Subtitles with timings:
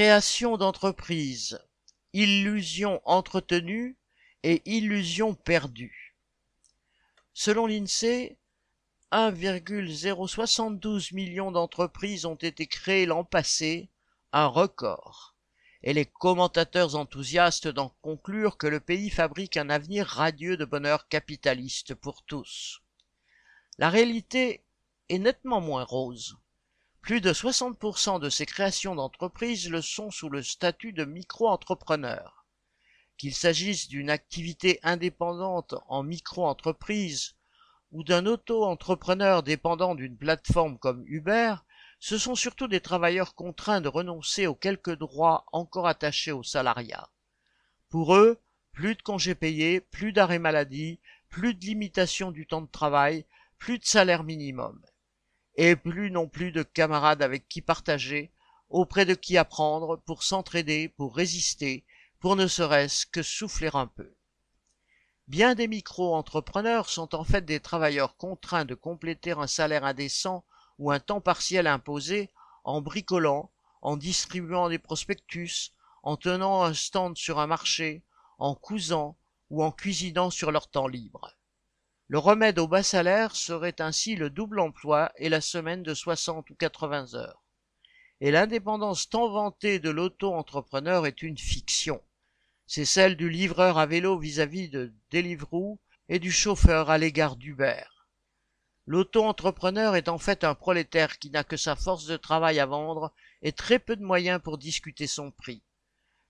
[0.00, 1.60] Création d'entreprise,
[2.14, 3.98] illusion entretenue
[4.42, 6.16] et illusion perdue.
[7.34, 8.38] Selon l'INSEE,
[9.10, 13.90] 1,072 millions d'entreprises ont été créées l'an passé,
[14.32, 15.36] un record.
[15.82, 21.08] Et les commentateurs enthousiastes d'en conclure que le pays fabrique un avenir radieux de bonheur
[21.08, 22.80] capitaliste pour tous.
[23.76, 24.64] La réalité
[25.10, 26.38] est nettement moins rose.
[27.02, 32.44] Plus de 60% de ces créations d'entreprises le sont sous le statut de micro-entrepreneur.
[33.16, 37.34] Qu'il s'agisse d'une activité indépendante en micro-entreprise
[37.90, 41.56] ou d'un auto-entrepreneur dépendant d'une plateforme comme Uber,
[41.98, 47.10] ce sont surtout des travailleurs contraints de renoncer aux quelques droits encore attachés au salariat.
[47.88, 48.40] Pour eux,
[48.72, 53.26] plus de congés payés, plus d'arrêt maladie, plus de limitation du temps de travail,
[53.58, 54.80] plus de salaire minimum.
[55.56, 58.32] Et plus non plus de camarades avec qui partager,
[58.68, 61.84] auprès de qui apprendre, pour s'entraider, pour résister,
[62.20, 64.14] pour ne serait-ce que souffler un peu.
[65.26, 70.44] Bien des micro-entrepreneurs sont en fait des travailleurs contraints de compléter un salaire indécent
[70.78, 72.30] ou un temps partiel imposé
[72.64, 73.50] en bricolant,
[73.82, 75.72] en distribuant des prospectus,
[76.02, 78.02] en tenant un stand sur un marché,
[78.38, 79.16] en cousant
[79.50, 81.32] ou en cuisinant sur leur temps libre.
[82.10, 86.50] Le remède au bas salaire serait ainsi le double emploi et la semaine de 60
[86.50, 87.42] ou 80 heures.
[88.20, 92.02] Et l'indépendance tant vantée de l'auto-entrepreneur est une fiction
[92.72, 97.82] c'est celle du livreur à vélo vis-à-vis de Deliveroo et du chauffeur à l'égard d'Uber.
[98.86, 103.12] L'auto-entrepreneur est en fait un prolétaire qui n'a que sa force de travail à vendre
[103.42, 105.64] et très peu de moyens pour discuter son prix.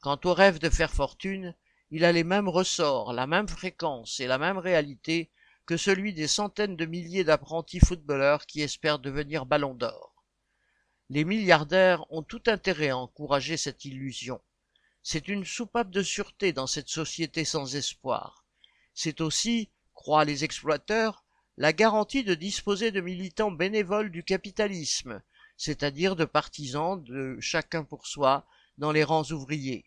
[0.00, 1.54] Quant au rêve de faire fortune,
[1.90, 5.28] il a les mêmes ressorts, la même fréquence et la même réalité
[5.76, 10.24] celui des centaines de milliers d'apprentis footballeurs qui espèrent devenir ballon d'or.
[11.08, 14.40] Les milliardaires ont tout intérêt à encourager cette illusion.
[15.02, 18.44] C'est une soupape de sûreté dans cette société sans espoir.
[18.94, 21.24] C'est aussi, croient les exploiteurs,
[21.56, 25.22] la garantie de disposer de militants bénévoles du capitalisme,
[25.56, 28.46] c'est-à-dire de partisans de chacun pour soi
[28.78, 29.84] dans les rangs ouvriers.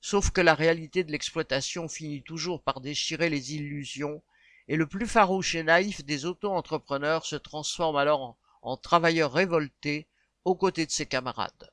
[0.00, 4.22] Sauf que la réalité de l'exploitation finit toujours par déchirer les illusions,
[4.68, 10.06] et le plus farouche et naïf des auto-entrepreneurs se transforme alors en, travailleur révolté
[10.44, 11.70] aux côtés de ses camarades.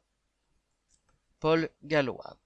[1.40, 2.38] Paul Gallois